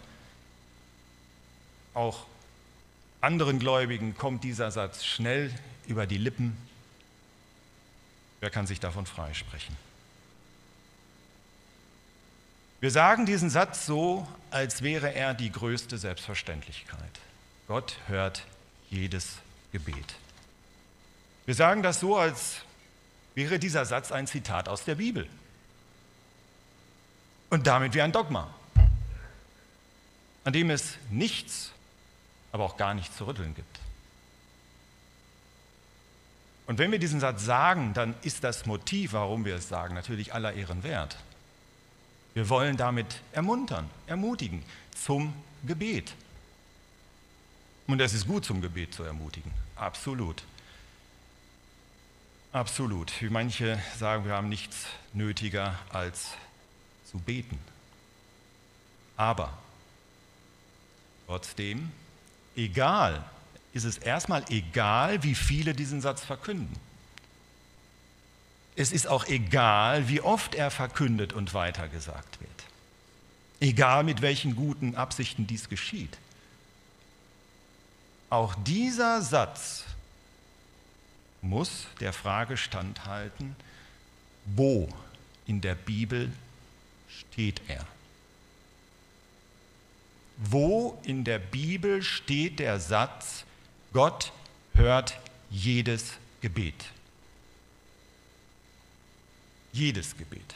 [1.94, 2.26] auch
[3.22, 5.54] anderen Gläubigen kommt dieser Satz schnell
[5.88, 6.58] über die Lippen.
[8.40, 9.76] Wer kann sich davon freisprechen?
[12.84, 17.22] Wir sagen diesen Satz so, als wäre er die größte Selbstverständlichkeit.
[17.66, 18.46] Gott hört
[18.90, 19.38] jedes
[19.72, 20.16] Gebet.
[21.46, 22.58] Wir sagen das so, als
[23.36, 25.30] wäre dieser Satz ein Zitat aus der Bibel.
[27.50, 28.54] Und damit wie ein Dogma,
[30.44, 31.72] an dem es nichts,
[32.52, 33.80] aber auch gar nichts zu rütteln gibt.
[36.68, 40.34] Und wenn wir diesen Satz sagen, dann ist das Motiv, warum wir es sagen, natürlich
[40.34, 41.16] aller Ehren wert.
[42.34, 44.64] Wir wollen damit ermuntern, ermutigen
[44.96, 45.34] zum
[45.66, 46.14] Gebet.
[47.88, 49.52] Und es ist gut, zum Gebet zu ermutigen.
[49.76, 50.44] Absolut.
[52.52, 53.12] Absolut.
[53.22, 56.32] Wie manche sagen, wir haben nichts nötiger als
[57.06, 57.60] zu beten.
[59.18, 59.58] Aber
[61.28, 61.92] trotzdem,
[62.56, 63.24] egal,
[63.74, 66.76] ist es erstmal egal, wie viele diesen Satz verkünden.
[68.76, 72.50] Es ist auch egal, wie oft er verkündet und weitergesagt wird.
[73.60, 76.18] Egal, mit welchen guten Absichten dies geschieht.
[78.30, 79.86] Auch dieser Satz
[81.42, 83.56] muss der Frage standhalten,
[84.46, 84.90] wo
[85.46, 86.32] in der Bibel
[87.08, 87.86] steht er?
[90.38, 93.46] Wo in der Bibel steht der Satz,
[93.94, 94.32] Gott
[94.74, 96.93] hört jedes Gebet?
[99.74, 100.56] Jedes Gebet.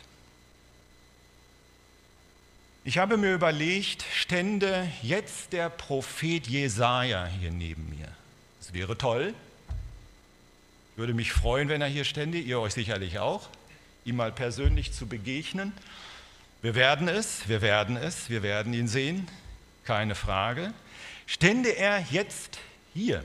[2.85, 8.07] Ich habe mir überlegt, stände jetzt der Prophet Jesaja hier neben mir.
[8.59, 9.33] Das wäre toll.
[10.91, 13.49] Ich würde mich freuen, wenn er hier stände, ihr euch sicherlich auch,
[14.05, 15.73] ihm mal persönlich zu begegnen.
[16.61, 19.27] Wir werden es, wir werden es, wir werden ihn sehen,
[19.83, 20.73] keine Frage.
[21.25, 22.59] Stände er jetzt
[22.93, 23.21] hier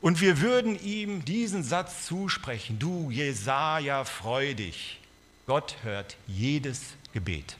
[0.00, 5.00] und wir würden ihm diesen Satz zusprechen, du Jesaja, freu dich.
[5.46, 6.82] Gott hört jedes
[7.12, 7.56] Gebet.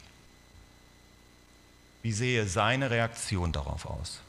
[2.02, 4.20] Wie sehe seine Reaktion darauf aus?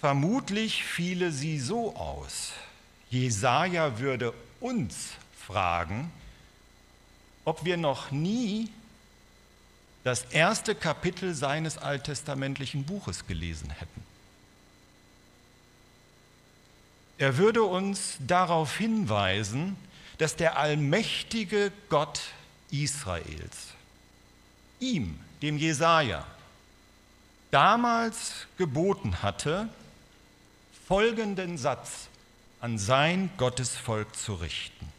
[0.00, 2.52] Vermutlich fiele sie so aus.
[3.10, 6.12] Jesaja würde uns fragen,
[7.44, 8.70] ob wir noch nie
[10.04, 14.02] das erste Kapitel seines alttestamentlichen Buches gelesen hätten.
[17.18, 19.76] Er würde uns darauf hinweisen,
[20.18, 22.20] dass der allmächtige Gott
[22.70, 23.74] Israels
[24.80, 26.24] ihm, dem Jesaja,
[27.50, 29.68] damals geboten hatte,
[30.86, 32.08] folgenden Satz
[32.60, 34.92] an sein Gottesvolk zu richten.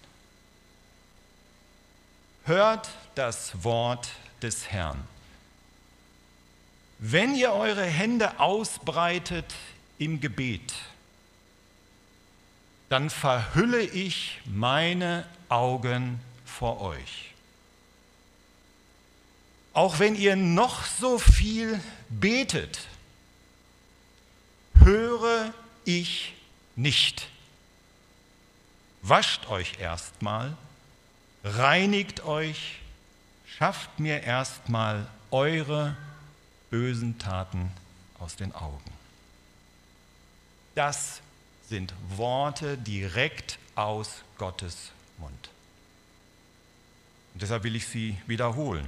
[2.46, 4.10] Hört das Wort
[4.40, 5.02] des Herrn.
[7.00, 9.54] Wenn ihr eure Hände ausbreitet
[9.98, 10.74] im Gebet,
[12.90, 17.32] dann verhülle ich meine Augen vor euch.
[19.74, 22.88] Auch wenn ihr noch so viel betet,
[24.76, 25.54] höre
[25.86, 26.34] ich
[26.76, 27.30] nicht.
[29.02, 30.58] Wascht euch erstmal,
[31.44, 32.80] reinigt euch
[33.60, 35.98] schafft mir erstmal eure
[36.70, 37.70] bösen Taten
[38.18, 38.92] aus den Augen.
[40.76, 41.20] Das
[41.68, 45.50] sind Worte direkt aus Gottes Mund.
[47.34, 48.88] Und deshalb will ich sie wiederholen.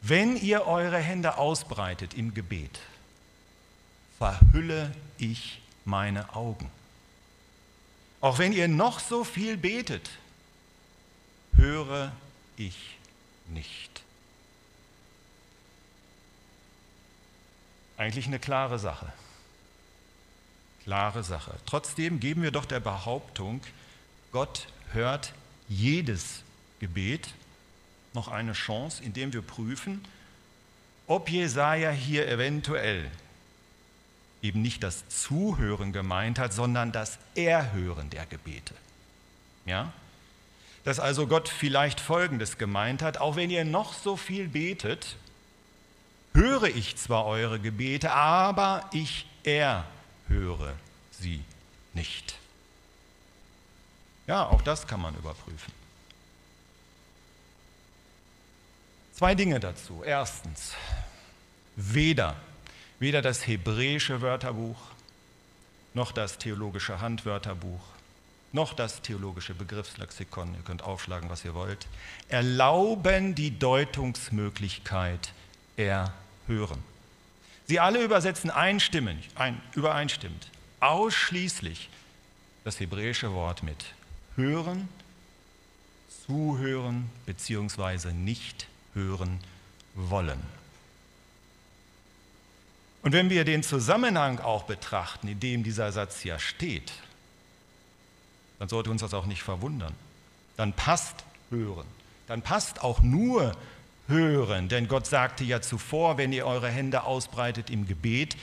[0.00, 2.78] Wenn ihr eure Hände ausbreitet im Gebet,
[4.16, 6.70] verhülle ich meine Augen.
[8.20, 10.08] Auch wenn ihr noch so viel betet,
[11.56, 12.12] höre
[12.56, 12.95] ich
[13.48, 14.02] nicht.
[17.96, 19.12] Eigentlich eine klare Sache.
[20.84, 21.54] Klare Sache.
[21.66, 23.60] Trotzdem geben wir doch der Behauptung,
[24.32, 25.32] Gott hört
[25.68, 26.42] jedes
[26.78, 27.34] Gebet
[28.12, 30.04] noch eine Chance, indem wir prüfen,
[31.06, 33.10] ob Jesaja hier eventuell
[34.42, 38.74] eben nicht das Zuhören gemeint hat, sondern das Erhören der Gebete.
[39.64, 39.92] Ja?
[40.86, 45.16] Dass also Gott vielleicht Folgendes gemeint hat, auch wenn ihr noch so viel betet,
[46.32, 50.74] höre ich zwar eure Gebete, aber ich erhöre
[51.10, 51.42] sie
[51.92, 52.38] nicht.
[54.28, 55.72] Ja, auch das kann man überprüfen.
[59.12, 60.04] Zwei Dinge dazu.
[60.06, 60.74] Erstens,
[61.74, 62.36] weder,
[63.00, 64.78] weder das hebräische Wörterbuch
[65.94, 67.95] noch das theologische Handwörterbuch
[68.56, 71.86] noch das theologische Begriffslexikon, ihr könnt aufschlagen, was ihr wollt,
[72.28, 75.32] erlauben die Deutungsmöglichkeit
[75.76, 76.82] erhören.
[77.66, 81.90] Sie alle übersetzen einstimmig, ein, übereinstimmend, ausschließlich
[82.64, 83.84] das hebräische Wort mit
[84.36, 84.88] hören,
[86.26, 88.12] zuhören bzw.
[88.12, 89.38] nicht hören
[89.94, 90.40] wollen.
[93.02, 96.92] Und wenn wir den Zusammenhang auch betrachten, in dem dieser Satz ja steht,
[98.58, 99.94] dann sollte uns das auch nicht verwundern.
[100.56, 101.86] Dann passt hören.
[102.26, 103.52] Dann passt auch nur
[104.08, 104.68] hören.
[104.68, 108.36] Denn Gott sagte ja zuvor, wenn ihr eure Hände ausbreitet im Gebet,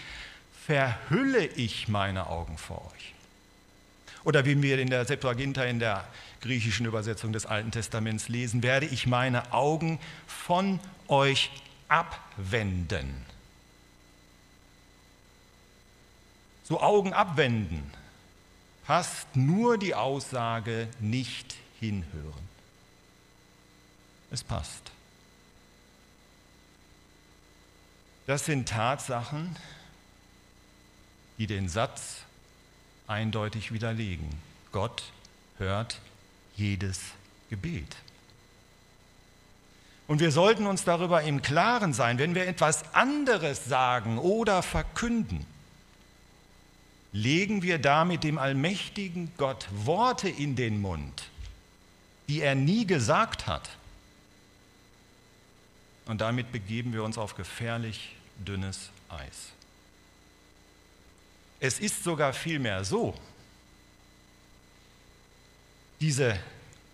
[0.66, 3.14] verhülle ich meine Augen vor euch.
[4.24, 6.06] Oder wie wir in der Septuaginta, in der
[6.42, 11.52] griechischen Übersetzung des Alten Testaments lesen, werde ich meine Augen von euch
[11.90, 13.26] abwenden.
[16.64, 17.92] So Augen abwenden
[18.86, 22.50] passt nur die Aussage nicht hinhören.
[24.32, 24.92] Es passt.
[28.26, 29.56] Das sind Tatsachen,
[31.38, 32.22] die den Satz
[33.08, 34.30] eindeutig widerlegen.
[34.72, 35.04] Gott
[35.58, 36.00] hört
[36.56, 37.00] jedes
[37.50, 37.96] Gebet.
[40.08, 45.46] Und wir sollten uns darüber im Klaren sein, wenn wir etwas anderes sagen oder verkünden,
[47.14, 51.30] legen wir damit dem allmächtigen Gott Worte in den Mund,
[52.28, 53.70] die er nie gesagt hat.
[56.06, 59.52] Und damit begeben wir uns auf gefährlich dünnes Eis.
[61.60, 63.14] Es ist sogar vielmehr so,
[66.02, 66.38] diese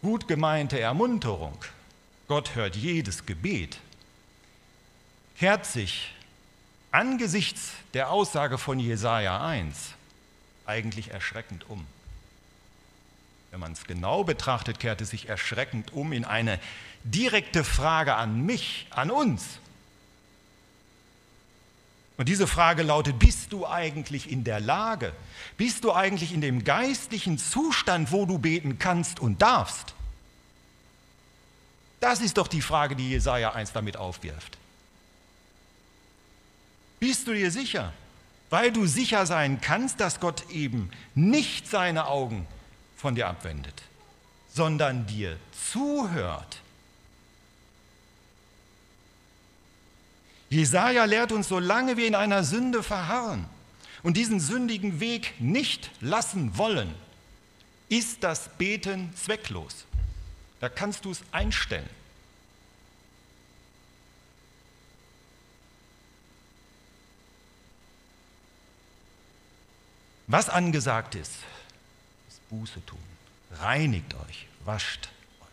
[0.02, 1.58] gut gemeinte Ermunterung,
[2.28, 3.80] Gott hört jedes Gebet,
[5.40, 6.14] kehrt sich
[6.92, 9.96] angesichts der Aussage von Jesaja 1
[10.70, 11.86] eigentlich erschreckend um.
[13.52, 16.60] Wenn man es genau betrachtet, kehrt es sich erschreckend um in eine
[17.04, 19.60] direkte Frage an mich, an uns.
[22.18, 25.14] Und diese Frage lautet, bist du eigentlich in der Lage,
[25.58, 29.96] bist du eigentlich in dem geistlichen Zustand, wo du beten kannst und darfst?
[32.00, 34.58] Das ist doch die Frage, die Jesaja 1 damit aufwirft.
[37.00, 37.94] Bist du dir sicher?
[38.50, 42.48] Weil du sicher sein kannst, dass Gott eben nicht seine Augen
[42.96, 43.84] von dir abwendet,
[44.54, 45.38] sondern dir
[45.72, 46.62] zuhört.
[50.50, 53.46] Jesaja lehrt uns, solange wir in einer Sünde verharren
[54.02, 56.94] und diesen sündigen Weg nicht lassen wollen,
[57.88, 59.86] ist das Beten zwecklos.
[60.60, 61.90] Da kannst du es einstellen.
[70.30, 71.38] Was angesagt ist,
[72.28, 73.00] ist Buße tun.
[73.52, 75.10] Reinigt euch, wascht
[75.42, 75.48] euch.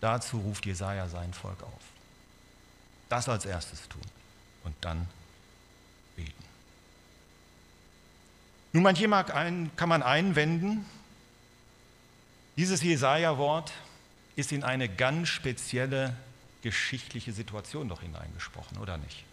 [0.00, 1.82] Dazu ruft Jesaja sein Volk auf.
[3.10, 4.00] Das als erstes tun
[4.64, 5.06] und dann
[6.16, 6.32] beten.
[8.72, 10.86] Nun, manche mag ein, kann man einwenden,
[12.56, 13.70] dieses Jesaja-Wort
[14.34, 16.16] ist in eine ganz spezielle
[16.62, 19.24] geschichtliche Situation doch hineingesprochen, oder nicht?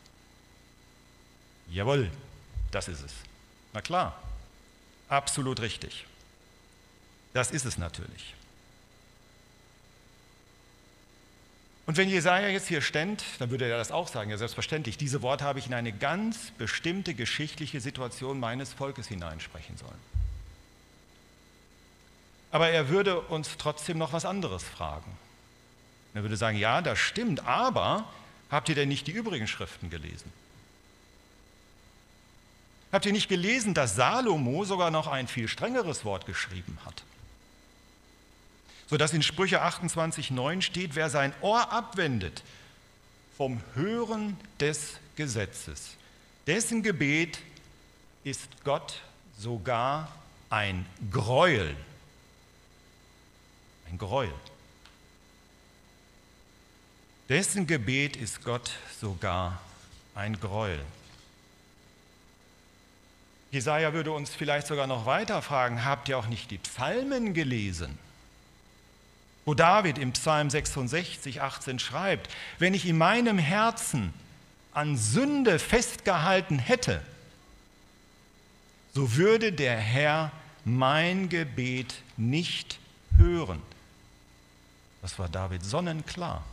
[1.69, 2.11] Jawohl,
[2.71, 3.13] das ist es.
[3.71, 4.21] Na klar,
[5.11, 6.05] Absolut richtig.
[7.33, 8.33] Das ist es natürlich.
[11.85, 15.21] Und wenn Jesaja jetzt hier ständ, dann würde er das auch sagen, ja selbstverständlich, diese
[15.21, 19.99] Worte habe ich in eine ganz bestimmte geschichtliche Situation meines Volkes hineinsprechen sollen.
[22.51, 25.11] Aber er würde uns trotzdem noch was anderes fragen.
[26.13, 28.07] Er würde sagen, ja, das stimmt, aber
[28.49, 30.31] habt ihr denn nicht die übrigen Schriften gelesen?
[32.91, 37.03] Habt ihr nicht gelesen, dass Salomo sogar noch ein viel strengeres Wort geschrieben hat?
[38.87, 42.43] Sodass in Sprüche 28,9 steht, wer sein Ohr abwendet
[43.37, 45.95] vom Hören des Gesetzes,
[46.45, 47.39] dessen Gebet
[48.25, 48.99] ist Gott
[49.39, 50.11] sogar
[50.49, 51.75] ein Gräuel.
[53.89, 54.33] Ein Gräuel.
[57.29, 59.61] Dessen Gebet ist Gott sogar
[60.13, 60.83] ein Gräuel.
[63.51, 67.97] Jesaja würde uns vielleicht sogar noch weiter fragen: Habt ihr auch nicht die Psalmen gelesen?
[69.43, 74.13] Wo David im Psalm 66, 18 schreibt: Wenn ich in meinem Herzen
[74.73, 77.01] an Sünde festgehalten hätte,
[78.93, 80.31] so würde der Herr
[80.63, 82.79] mein Gebet nicht
[83.17, 83.61] hören.
[85.01, 86.43] Das war David sonnenklar.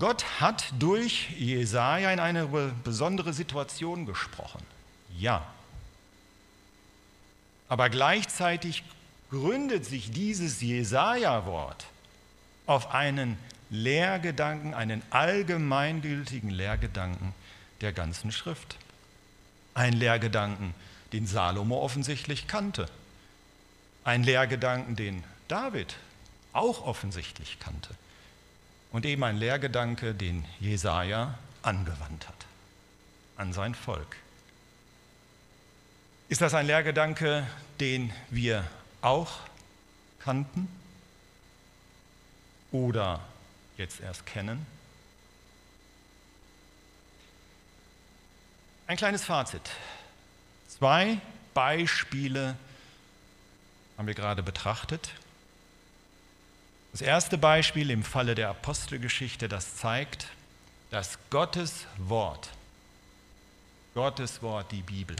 [0.00, 2.46] Gott hat durch Jesaja in eine
[2.82, 4.62] besondere Situation gesprochen.
[5.18, 5.46] Ja.
[7.68, 8.82] Aber gleichzeitig
[9.30, 11.84] gründet sich dieses Jesaja-Wort
[12.66, 13.36] auf einen
[13.68, 17.34] Lehrgedanken, einen allgemeingültigen Lehrgedanken
[17.82, 18.78] der ganzen Schrift.
[19.74, 20.74] Ein Lehrgedanken,
[21.12, 22.86] den Salomo offensichtlich kannte.
[24.02, 25.94] Ein Lehrgedanken, den David
[26.54, 27.94] auch offensichtlich kannte.
[28.92, 32.46] Und eben ein Lehrgedanke, den Jesaja angewandt hat
[33.36, 34.16] an sein Volk.
[36.28, 37.46] Ist das ein Lehrgedanke,
[37.80, 38.64] den wir
[39.00, 39.38] auch
[40.20, 40.68] kannten
[42.70, 43.20] oder
[43.76, 44.66] jetzt erst kennen?
[48.86, 49.70] Ein kleines Fazit.
[50.68, 51.20] Zwei
[51.54, 52.56] Beispiele
[53.96, 55.10] haben wir gerade betrachtet.
[56.92, 60.28] Das erste Beispiel im Falle der Apostelgeschichte, das zeigt,
[60.90, 62.50] dass Gottes Wort,
[63.94, 65.16] Gottes Wort, die Bibel,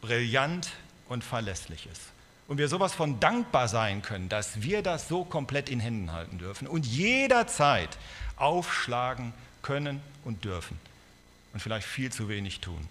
[0.00, 0.72] brillant
[1.08, 2.02] und verlässlich ist.
[2.48, 6.38] Und wir sowas von dankbar sein können, dass wir das so komplett in Händen halten
[6.38, 7.96] dürfen und jederzeit
[8.36, 10.78] aufschlagen können und dürfen
[11.52, 12.88] und vielleicht viel zu wenig tun.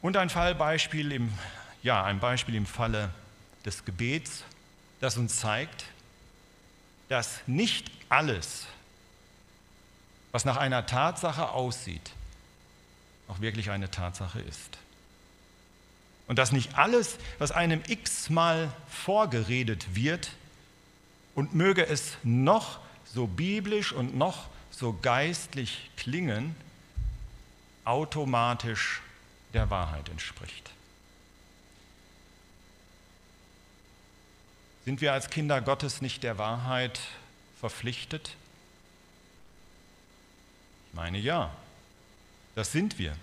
[0.00, 1.32] Und ein Fallbeispiel im,
[1.82, 3.10] ja, ein Beispiel im Falle
[3.64, 4.44] des Gebets,
[5.00, 5.84] das uns zeigt,
[7.08, 8.66] dass nicht alles,
[10.32, 12.10] was nach einer Tatsache aussieht,
[13.28, 14.78] auch wirklich eine Tatsache ist.
[16.26, 20.30] Und dass nicht alles, was einem x-mal vorgeredet wird,
[21.38, 26.56] und möge es noch so biblisch und noch so geistlich klingen,
[27.84, 29.02] automatisch
[29.54, 30.72] der Wahrheit entspricht.
[34.88, 36.98] Sind wir als Kinder Gottes nicht der Wahrheit
[37.60, 38.30] verpflichtet?
[40.88, 41.54] Ich meine ja,
[42.54, 43.14] das sind wir.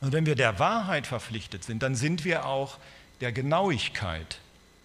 [0.00, 2.78] Und wenn wir der Wahrheit verpflichtet sind, dann sind wir auch
[3.20, 4.40] der Genauigkeit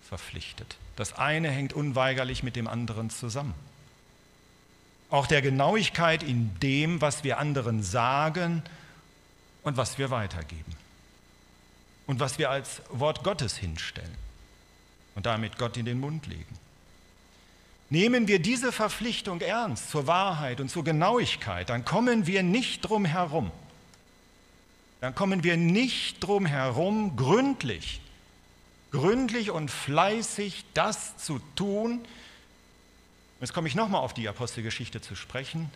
[0.08, 0.78] verpflichtet.
[0.98, 3.56] Das eine hängt unweigerlich mit dem anderen zusammen.
[5.10, 8.62] Auch der Genauigkeit in dem, was wir anderen sagen
[9.64, 10.76] und was wir weitergeben.
[12.06, 14.27] Und was wir als Wort Gottes hinstellen
[15.18, 16.60] und damit Gott in den Mund legen.
[17.90, 23.04] Nehmen wir diese Verpflichtung ernst zur Wahrheit und zur Genauigkeit, dann kommen wir nicht drum
[23.04, 23.52] herum.
[25.02, 28.00] Dann kommen wir nicht drum herum, gründlich,
[28.92, 32.06] gründlich und fleißig das zu tun.
[33.42, 35.72] Jetzt komme ich nochmal auf die Apostelgeschichte zu sprechen,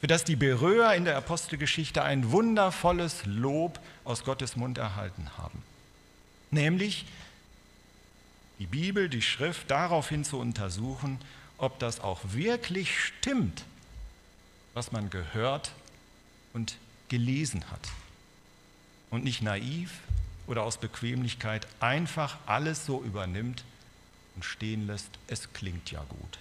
[0.00, 5.64] für das die Beröer in der Apostelgeschichte ein wundervolles Lob aus Gottes Mund erhalten haben.
[6.52, 7.06] Nämlich
[8.62, 11.18] die Bibel, die Schrift daraufhin zu untersuchen,
[11.58, 13.64] ob das auch wirklich stimmt,
[14.72, 15.72] was man gehört
[16.52, 16.76] und
[17.08, 17.88] gelesen hat.
[19.10, 19.90] Und nicht naiv
[20.46, 23.64] oder aus Bequemlichkeit einfach alles so übernimmt
[24.36, 26.38] und stehen lässt, es klingt ja gut.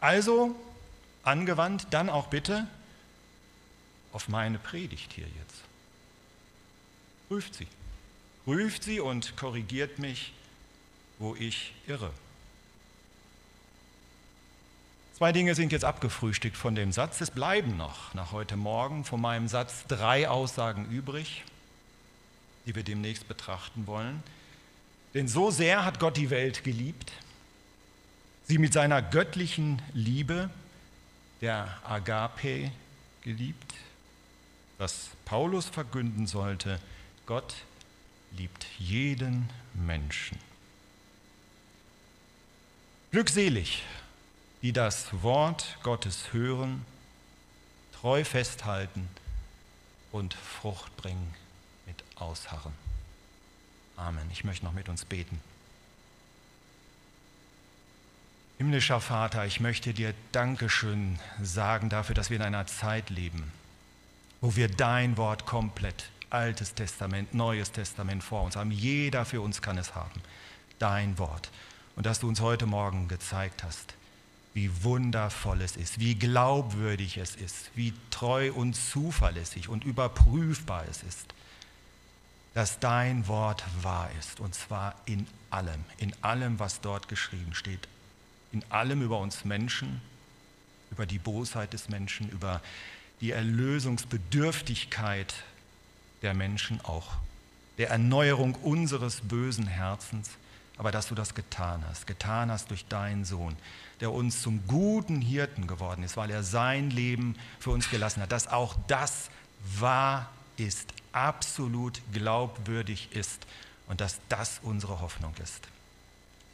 [0.00, 0.56] Also
[1.22, 2.66] angewandt dann auch bitte
[4.14, 5.60] auf meine Predigt hier jetzt.
[7.28, 7.68] Prüft sie.
[8.46, 10.32] Prüft sie und korrigiert mich,
[11.22, 12.10] wo ich irre.
[15.14, 17.20] Zwei Dinge sind jetzt abgefrühstückt von dem Satz.
[17.20, 21.44] Es bleiben noch nach heute Morgen von meinem Satz drei Aussagen übrig,
[22.66, 24.20] die wir demnächst betrachten wollen.
[25.14, 27.12] Denn so sehr hat Gott die Welt geliebt,
[28.48, 30.50] sie mit seiner göttlichen Liebe
[31.40, 32.72] der Agape
[33.22, 33.74] geliebt,
[34.78, 36.80] was Paulus verkünden sollte,
[37.26, 37.54] Gott
[38.36, 40.51] liebt jeden Menschen.
[43.12, 43.82] Glückselig,
[44.62, 46.86] die das Wort Gottes hören,
[48.00, 49.06] treu festhalten
[50.12, 51.34] und Frucht bringen
[51.84, 52.72] mit Ausharren.
[53.98, 54.26] Amen.
[54.32, 55.38] Ich möchte noch mit uns beten.
[58.56, 63.52] Himmlischer Vater, ich möchte dir Dankeschön sagen dafür, dass wir in einer Zeit leben,
[64.40, 68.70] wo wir dein Wort komplett, Altes Testament, Neues Testament vor uns haben.
[68.70, 70.22] Jeder für uns kann es haben.
[70.78, 71.50] Dein Wort.
[71.96, 73.94] Und dass du uns heute Morgen gezeigt hast,
[74.54, 81.02] wie wundervoll es ist, wie glaubwürdig es ist, wie treu und zuverlässig und überprüfbar es
[81.02, 81.34] ist,
[82.54, 84.40] dass dein Wort wahr ist.
[84.40, 87.88] Und zwar in allem, in allem, was dort geschrieben steht
[88.52, 90.00] in allem über uns Menschen,
[90.90, 92.60] über die Bosheit des Menschen, über
[93.20, 95.34] die Erlösungsbedürftigkeit
[96.20, 97.14] der Menschen auch,
[97.78, 100.30] der Erneuerung unseres bösen Herzens,
[100.76, 103.56] aber dass du das getan hast, getan hast durch deinen Sohn,
[104.00, 108.32] der uns zum guten Hirten geworden ist, weil er sein Leben für uns gelassen hat,
[108.32, 109.30] dass auch das
[109.78, 113.46] wahr ist, absolut glaubwürdig ist
[113.86, 115.68] und dass das unsere Hoffnung ist.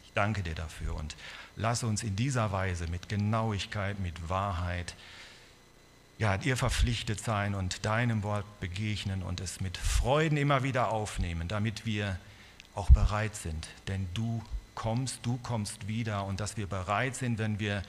[0.05, 1.15] Ich danke dir dafür und
[1.61, 4.95] Lass uns in dieser Weise mit Genauigkeit, mit Wahrheit
[6.19, 11.49] ja, dir verpflichtet sein und deinem Wort begegnen und es mit Freuden immer wieder aufnehmen,
[11.49, 12.19] damit wir
[12.79, 13.67] auch bereit sind.
[13.89, 14.43] Denn du
[14.75, 17.83] kommst, du kommst wieder und dass wir bereit sind, wenn wir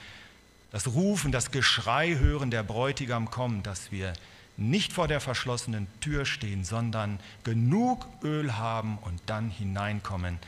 [0.72, 4.12] das Rufen, das Geschrei hören, der Bräutigam kommt, dass wir
[4.56, 10.38] nicht vor der verschlossenen Tür stehen, sondern genug Öl haben und dann hineinkommen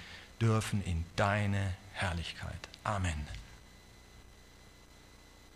[0.41, 2.69] dürfen in deine Herrlichkeit.
[2.85, 3.42] Amen.